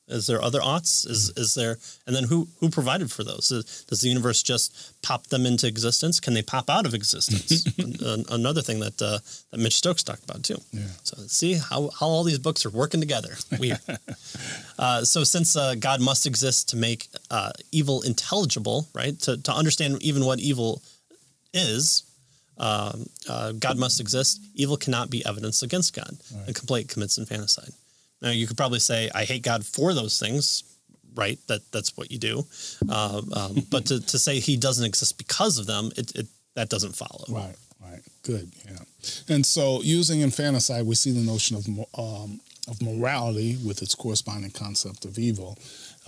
[0.09, 1.07] Is there other aughts?
[1.09, 1.77] Is is there?
[2.07, 3.49] And then who who provided for those?
[3.89, 6.19] Does the universe just pop them into existence?
[6.21, 7.67] Can they pop out of existence?
[7.79, 9.19] An- Another thing that uh,
[9.51, 10.57] that Mitch Stokes talked about too.
[10.73, 10.87] Yeah.
[11.03, 13.37] So see how, how all these books are working together.
[13.59, 13.81] Weird.
[14.79, 19.19] uh, so since uh, God must exist to make uh, evil intelligible, right?
[19.21, 20.83] To to understand even what evil
[21.53, 22.03] is,
[22.59, 24.41] um, uh, God must exist.
[24.55, 26.17] Evil cannot be evidence against God.
[26.35, 26.49] Right.
[26.51, 27.73] A complaint commits infanticide.
[28.23, 30.65] Now you could probably say, "I hate God for those things."
[31.15, 32.47] Right, that that's what you do.
[32.89, 36.69] Uh, um, but to, to say He doesn't exist because of them, it, it that
[36.69, 37.25] doesn't follow.
[37.29, 38.01] Right, right.
[38.23, 38.79] Good, yeah.
[39.29, 41.67] And so using infanticide, we see the notion of
[41.99, 45.59] um, of morality with its corresponding concept of evil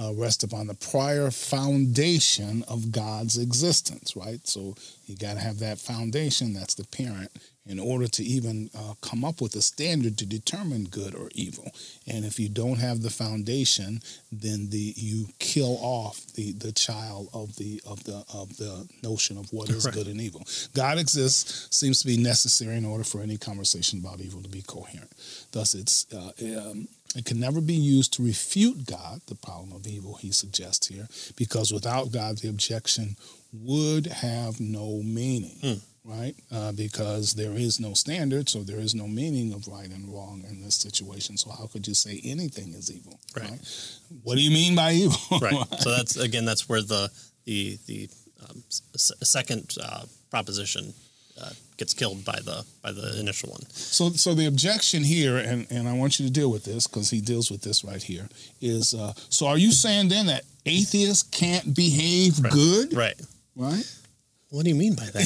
[0.00, 4.40] uh, rest upon the prior foundation of God's existence, right?
[4.46, 4.74] So
[5.06, 7.30] you got to have that foundation, that's the parent,
[7.66, 11.70] in order to even uh, come up with a standard to determine good or evil.
[12.06, 14.00] And if you don't have the foundation,
[14.32, 19.36] then the you kill off the, the child of the of the of the notion
[19.36, 19.94] of what is Right.
[19.94, 20.42] good and evil.
[20.74, 24.62] God exists seems to be necessary in order for any conversation about evil to be
[24.62, 25.12] coherent.
[25.52, 29.86] Thus, it's uh, um, it can never be used to refute God, the problem of
[29.86, 33.16] evil he suggests here, because without God, the objection
[33.52, 36.34] would have no meaning, right?
[36.52, 40.44] Uh, because there is no standard, so there is no meaning of right and wrong
[40.48, 41.36] in this situation.
[41.36, 43.18] So how could you say anything is evil?
[43.36, 43.58] Right.
[44.22, 45.18] What do you mean by evil?
[45.40, 45.66] right.
[45.80, 47.10] So that's again, that's where the
[47.44, 48.08] the the
[48.48, 48.62] um,
[48.94, 50.94] s- second uh, proposition
[51.40, 53.62] uh, gets killed by the by the initial one.
[53.70, 57.10] So, so the objection here, and, and I want you to deal with this because
[57.10, 58.28] he deals with this right here,
[58.60, 62.52] is uh, so are you saying then that atheists can't behave Right.
[62.52, 62.92] good?
[62.94, 63.20] Right.
[63.56, 63.84] Right?
[64.50, 65.22] What do you mean by that?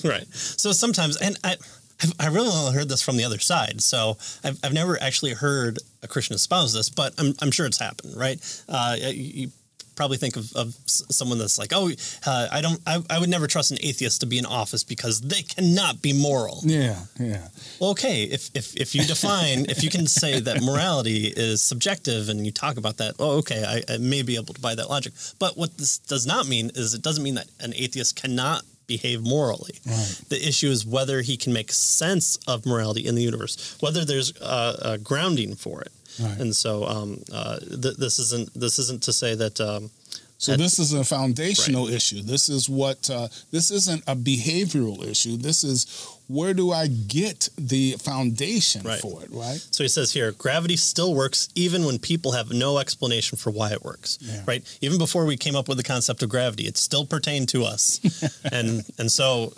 [0.04, 0.26] right.
[0.32, 1.56] So sometimes, and I,
[2.02, 3.80] I've, I really only heard this from the other side.
[3.80, 7.80] So I've, I've never actually heard a Christian espouse this, but I'm, I'm sure it's
[7.80, 8.38] happened, right?
[8.68, 9.50] Uh, you
[9.98, 11.90] probably think of, of someone that's like, oh,
[12.24, 15.20] uh, I don't, I, I would never trust an atheist to be in office because
[15.20, 16.60] they cannot be moral.
[16.62, 17.48] Yeah, yeah.
[17.80, 22.28] Well, okay, if, if, if you define, if you can say that morality is subjective
[22.28, 24.88] and you talk about that, oh, okay, I, I may be able to buy that
[24.88, 25.12] logic.
[25.40, 29.22] But what this does not mean is it doesn't mean that an atheist cannot behave
[29.22, 29.74] morally.
[29.84, 30.20] Right.
[30.28, 34.34] The issue is whether he can make sense of morality in the universe, whether there's
[34.40, 35.92] uh, a grounding for it.
[36.20, 36.38] Right.
[36.38, 39.90] And so um, uh, th- this isn't this isn't to say that um,
[40.38, 42.22] So this is a foundational issue.
[42.22, 45.36] This is what uh, this isn't a behavioral issue.
[45.36, 45.86] This is
[46.28, 49.00] where do I get the foundation Right.
[49.00, 49.30] for it?
[49.32, 49.58] Right?
[49.70, 53.72] So he says here, gravity still works even when people have no explanation for why
[53.72, 54.18] it works.
[54.20, 54.42] Yeah.
[54.46, 54.78] Right?
[54.80, 57.98] Even before we came up with the concept of gravity, it still pertained to us.
[58.52, 59.52] and and so,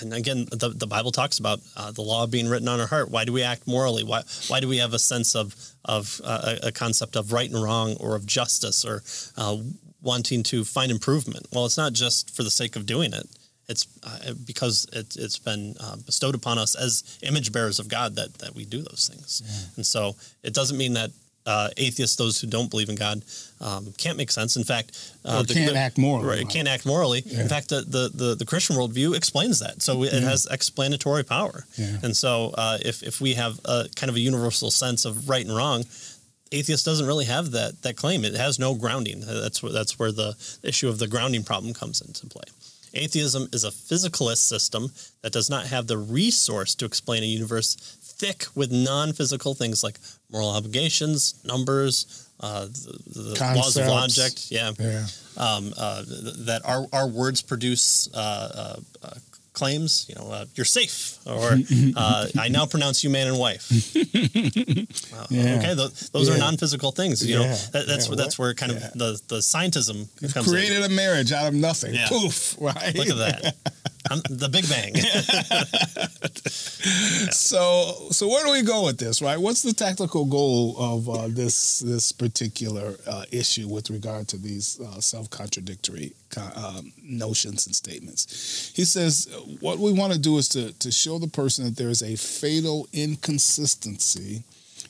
[0.00, 3.10] and again, the, the Bible talks about uh, the law being written on our heart.
[3.10, 4.04] Why do we act morally?
[4.04, 5.54] Why why do we have a sense of
[5.86, 9.02] of uh, a concept of right and wrong or of justice or
[9.38, 9.56] uh,
[10.02, 11.46] wanting to find improvement?
[11.52, 13.26] Well, it's not just for the sake of doing it.
[13.70, 18.16] It's uh, because it, it's been uh, bestowed upon us as image bearers of God
[18.16, 19.42] that, that we do those things.
[19.76, 21.10] And so it doesn't mean that
[21.46, 23.22] uh, atheists, those who don't believe in God,
[23.60, 24.56] um, can't make sense.
[24.56, 24.88] In fact,
[25.24, 26.48] uh, Or can't act morally, Right, right.
[26.56, 27.22] can't act morally.
[27.24, 27.40] Yeah.
[27.42, 29.80] In fact, the, the, the, the Christian worldview explains that.
[29.82, 31.64] So it has explanatory power.
[31.76, 31.96] Yeah.
[32.02, 35.44] And so uh, if, if we have a kind of a universal sense of right
[35.46, 35.84] and wrong,
[36.52, 38.24] atheist doesn't really have that that claim.
[38.24, 39.20] It has no grounding.
[39.20, 42.48] That's where that's where the issue of the grounding problem comes into play.
[42.94, 44.90] Atheism is a physicalist system
[45.22, 49.98] that does not have the resource to explain a universe thick with non-physical things like
[50.30, 52.98] moral obligations, numbers, uh, the,
[53.34, 54.50] the laws of logic.
[54.50, 55.06] Yeah, Yeah.
[55.36, 56.02] um, uh,
[56.46, 58.76] that our, our words produce uh, uh,
[59.06, 59.14] uh,
[59.52, 60.06] claims.
[60.08, 61.56] You know, uh, you're safe, or
[61.96, 63.70] uh, I now pronounce you man and wife.
[65.12, 65.56] Uh, Yeah.
[65.58, 66.34] Okay, th- those Yeah.
[66.34, 67.24] are non-physical things.
[67.26, 67.56] You know, Yeah.
[67.72, 70.52] that, that's where that's where kind of the the scientism comes in.
[70.54, 71.94] Created a marriage out of nothing.
[72.08, 72.56] Poof.
[72.60, 72.94] Right.
[72.94, 73.54] Look at that.
[74.10, 74.94] I'm the Big Bang.
[77.30, 79.38] So, so where do we go with this, right?
[79.38, 84.80] What's the tactical goal of uh, this this particular uh, issue with regard to these
[84.80, 86.12] uh, self contradictory
[86.56, 88.72] um, notions and statements?
[88.74, 89.28] He says
[89.60, 92.16] what we want to do is to to show the person that there is a
[92.16, 94.42] fatal inconsistency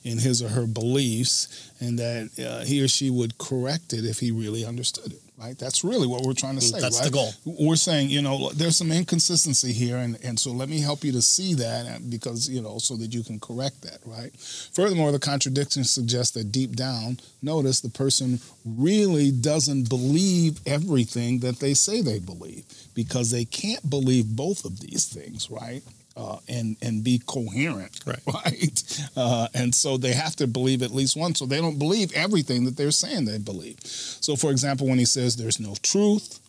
[0.03, 4.20] in his or her beliefs, and that uh, he or she would correct it if
[4.20, 5.59] he really understood it right?
[5.59, 6.80] That's really what we're trying to say.
[6.80, 7.07] That's right?
[7.07, 7.32] the goal.
[7.44, 11.12] We're saying, you know, there's some inconsistency here, and, and so let me help you
[11.12, 14.32] to see that because, you know, so that you can correct that, right?
[14.72, 21.59] Furthermore, the contradiction suggests that deep down, notice the person really doesn't believe everything that
[21.59, 25.82] they say they believe because they can't believe both of these things, right?
[26.20, 28.20] Uh, and and be coherent, right?
[28.34, 29.00] right?
[29.16, 31.34] Uh, and so they have to believe at least one.
[31.34, 33.78] So they don't believe everything that they're saying they believe.
[33.84, 36.40] So, for example, when he says there's no truth,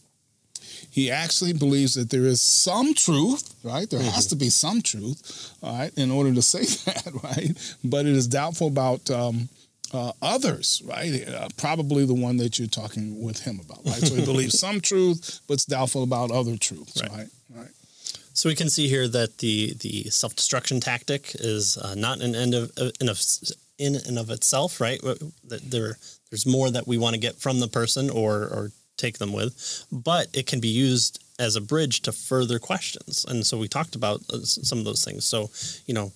[0.89, 3.89] he actually believes that there is some truth, right?
[3.89, 4.09] There mm-hmm.
[4.09, 7.77] has to be some truth, all right, in order to say that, right?
[7.83, 9.09] But it is doubtful about.
[9.09, 9.49] Um,
[9.93, 11.27] uh, others, right?
[11.27, 14.01] Uh, probably the one that you're talking with him about, right?
[14.01, 17.11] So he believes some truth, but it's doubtful about other truths, right?
[17.11, 17.27] Right.
[18.41, 22.33] So we can see here that the the self destruction tactic is uh, not an
[22.33, 23.21] end of in, of
[23.77, 24.99] in and of itself, right?
[24.99, 25.99] That there
[26.31, 29.85] there's more that we want to get from the person or or take them with,
[29.91, 33.27] but it can be used as a bridge to further questions.
[33.29, 35.23] And so we talked about uh, some of those things.
[35.23, 35.51] So
[35.85, 36.11] you know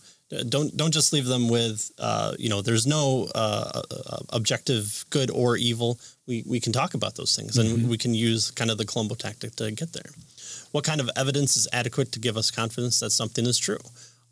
[0.50, 5.30] don't don't just leave them with uh, you know there's no uh, uh, objective good
[5.30, 7.88] or evil we we can talk about those things and mm-hmm.
[7.88, 10.10] we can use kind of the columbo tactic to get there
[10.76, 13.80] what kind of evidence is adequate to give us confidence that something is true?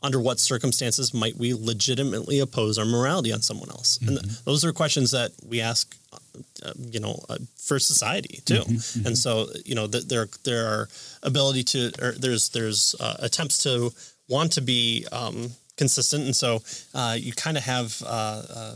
[0.02, 3.98] Under what circumstances might we legitimately oppose our morality on someone else?
[3.98, 4.08] Mm-hmm.
[4.10, 8.56] And th- those are questions that we ask, uh, you know, uh, for society too.
[8.56, 9.08] Mm-hmm, mm-hmm.
[9.08, 10.90] And so, you know, th- there there are
[11.32, 13.94] ability to, or there's there's uh, attempts to
[14.28, 16.62] want to be um, consistent, and so
[16.94, 18.76] uh, you kind of have uh, uh,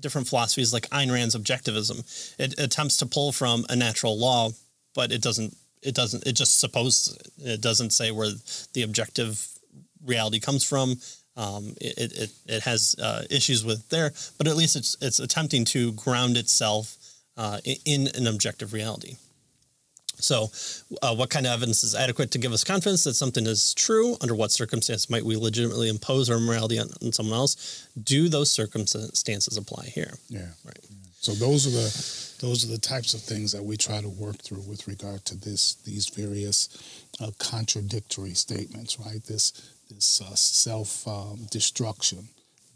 [0.00, 2.02] different philosophies like Ayn Rand's objectivism.
[2.40, 4.50] It attempts to pull from a natural law,
[4.96, 8.30] but it doesn't it doesn't it just supposes it doesn't say where
[8.72, 9.46] the objective
[10.04, 10.96] reality comes from.
[11.34, 15.64] Um, it, it, it has uh, issues with there but at least it's it's attempting
[15.66, 16.96] to ground itself
[17.36, 19.16] uh, in an objective reality.
[20.22, 20.50] So
[21.02, 24.16] uh, what kind of evidence is adequate to give us confidence that something is true?
[24.20, 27.88] Under what circumstance might we legitimately impose our morality on, on someone else?
[28.00, 30.14] Do those circumstances apply here?
[30.28, 30.48] Yeah.
[30.64, 30.78] Right.
[31.20, 31.88] So those are the
[32.42, 35.36] those are the types of things that we try to work through with regard to
[35.36, 36.68] this these various
[37.20, 39.24] uh, contradictory statements, right?
[39.24, 39.52] This
[39.88, 42.28] this uh, self um, destruction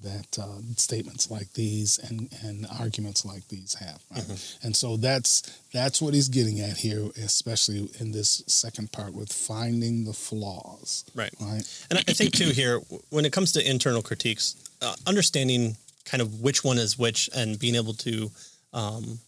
[0.02, 4.22] that uh, statements like these and, and arguments like these have, right?
[4.22, 4.66] Mm-hmm.
[4.66, 5.42] And so that's
[5.72, 11.04] that's what he's getting at here, especially in this second part with finding the flaws,
[11.16, 11.34] right?
[11.40, 11.86] Right.
[11.90, 12.78] And I think too here,
[13.10, 17.58] when it comes to internal critiques, uh, understanding kind of which one is which and
[17.58, 18.30] being able to
[18.72, 19.18] um,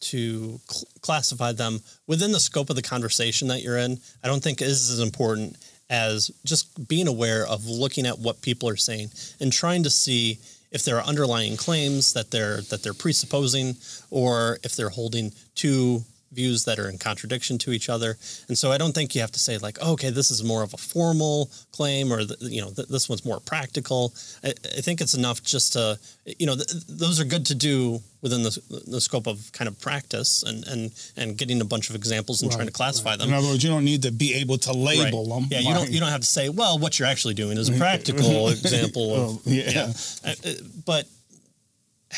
[0.00, 4.42] to cl- classify them within the scope of the conversation that you're in, I don't
[4.42, 5.56] think is as important
[5.88, 10.38] as just being aware of looking at what people are saying and trying to see
[10.72, 13.76] if there are underlying claims that they're that they're presupposing
[14.10, 18.16] or if they're holding two views that are in contradiction to each other.
[18.48, 20.62] And so I don't think you have to say like, oh, okay, this is more
[20.62, 24.12] of a formal claim or, the, you know, th- this one's more practical.
[24.42, 25.98] I, I, think it's enough just to,
[26.38, 29.80] you know, th- those are good to do within the, the scope of kind of
[29.80, 33.18] practice and, and, and getting a bunch of examples and right, trying to classify right.
[33.18, 33.28] them.
[33.28, 35.40] In other words, you don't need to be able to label right.
[35.40, 35.48] them.
[35.50, 37.72] Yeah, you don't, you don't have to say, well, what you're actually doing is a
[37.78, 39.70] practical example of, oh, yeah.
[39.70, 39.92] yeah.
[40.24, 40.52] Uh, uh,
[40.84, 41.06] but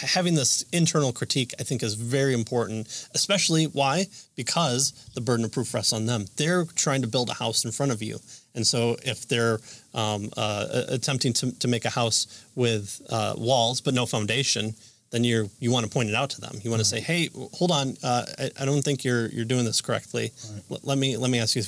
[0.00, 4.06] having this internal critique, I think, is very important, especially why?
[4.36, 6.26] Because the burden of proof rests on them.
[6.36, 8.18] They're trying to build a house in front of you.
[8.54, 9.60] And so if they're
[9.94, 14.74] um, uh, attempting to, to make a house with uh, walls but no foundation,
[15.10, 16.58] then you you want to point it out to them.
[16.62, 19.64] You want to say, "Hey, hold on, uh, I, I, don't think you're you're doing
[19.64, 20.32] this correctly.
[20.70, 20.80] Right.
[20.82, 21.62] let me let me ask you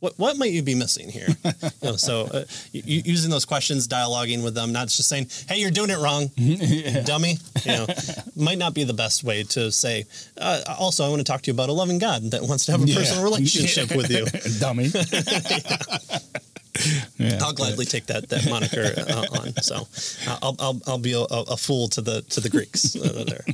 [0.00, 1.28] what what might you be missing here?
[1.44, 5.70] you know, so uh, using those questions, dialoguing with them, not just saying, "Hey, you're
[5.70, 7.02] doing it wrong, yeah.
[7.02, 7.86] dummy." You know,
[8.36, 10.06] might not be the best way to say.
[10.38, 12.72] Uh, also, I want to talk to you about a loving God that wants to
[12.72, 12.96] have a yeah.
[12.96, 14.26] personal relationship with you,
[14.58, 14.90] dummy.
[17.18, 19.54] Yeah, I'll gladly take that that moniker uh, on.
[19.62, 19.86] So
[20.26, 23.44] uh, I'll, I'll I'll be a, a, fool to the to the Greeks uh, there.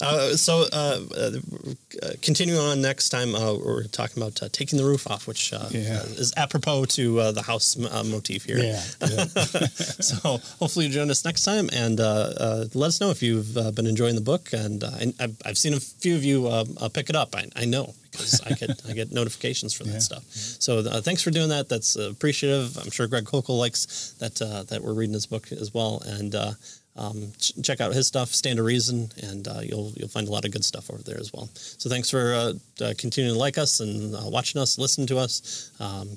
[0.00, 4.84] Uh, so, uh, uh, continuing on next time, uh, we're talking about uh, taking the
[4.84, 6.02] roof off, which uh, yeah.
[6.02, 8.58] is apropos to the house motif here.
[8.58, 8.82] Yeah.
[9.00, 9.24] yeah.
[9.66, 14.14] so, hopefully, you join us next time and let us know if you've been enjoying
[14.14, 14.52] the book.
[14.52, 16.48] And I, have seen a few of you
[16.92, 17.34] pick it up.
[17.34, 19.98] I, I know because I get I get notifications for that Yeah.
[19.98, 20.24] stuff.
[20.28, 21.68] So uh, thanks for doing that.
[21.68, 22.76] That's uh, appreciative.
[22.78, 26.02] I'm sure Greg Koukl likes that uh, that we're reading his book as well.
[26.06, 26.52] And uh,
[26.98, 30.30] um, ch- check out his stuff, Stand to Reason, and uh, you'll you'll find a
[30.32, 31.48] lot of good stuff over there as well.
[31.54, 32.52] So thanks for uh,
[32.84, 36.08] uh, continuing to like us and uh, watching us, listening to us, um,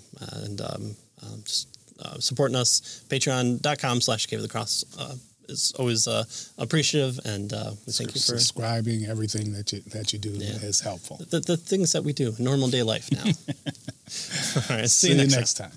[0.44, 1.68] and um, um, just
[2.04, 3.04] uh, supporting us.
[3.10, 5.16] Patreon.com slash Cave of the Cross uh,
[5.50, 6.24] is always uh,
[6.58, 9.06] appreciative, and uh, we thank you for subscribing.
[9.06, 10.54] Everything that you that you do Yeah.
[10.68, 11.18] is helpful.
[11.30, 13.24] the, the things that we do, normal day life now.
[14.70, 15.72] All right, See, you next time.